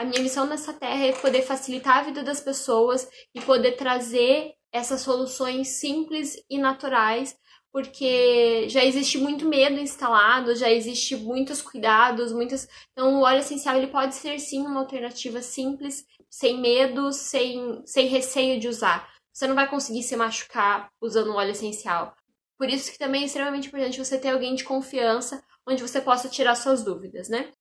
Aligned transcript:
A 0.00 0.04
minha 0.06 0.22
missão 0.22 0.46
nessa 0.46 0.72
terra 0.72 1.04
é 1.04 1.12
poder 1.12 1.42
facilitar 1.42 1.98
a 1.98 2.02
vida 2.02 2.22
das 2.22 2.40
pessoas 2.40 3.06
e 3.34 3.40
poder 3.42 3.72
trazer 3.72 4.54
essas 4.72 5.02
soluções 5.02 5.68
simples 5.78 6.42
e 6.48 6.56
naturais, 6.56 7.36
porque 7.70 8.66
já 8.70 8.82
existe 8.82 9.18
muito 9.18 9.46
medo 9.46 9.78
instalado, 9.78 10.56
já 10.56 10.70
existe 10.70 11.16
muitos 11.16 11.60
cuidados, 11.60 12.32
muitas 12.32 12.66
Então, 12.92 13.16
o 13.16 13.24
óleo 13.24 13.40
essencial 13.40 13.76
ele 13.76 13.88
pode 13.88 14.14
ser 14.14 14.38
sim 14.38 14.62
uma 14.62 14.80
alternativa 14.80 15.42
simples, 15.42 16.06
sem 16.30 16.58
medo, 16.58 17.12
sem, 17.12 17.82
sem 17.84 18.06
receio 18.06 18.58
de 18.58 18.68
usar. 18.68 19.06
Você 19.30 19.46
não 19.46 19.54
vai 19.54 19.68
conseguir 19.68 20.02
se 20.02 20.16
machucar 20.16 20.88
usando 20.98 21.30
um 21.30 21.36
óleo 21.36 21.50
essencial. 21.50 22.16
Por 22.56 22.70
isso 22.70 22.90
que 22.90 22.96
também 22.96 23.24
é 23.24 23.26
extremamente 23.26 23.68
importante 23.68 24.02
você 24.02 24.18
ter 24.18 24.30
alguém 24.30 24.54
de 24.54 24.64
confiança 24.64 25.44
onde 25.68 25.82
você 25.82 26.00
possa 26.00 26.26
tirar 26.26 26.54
suas 26.54 26.82
dúvidas, 26.82 27.28
né? 27.28 27.52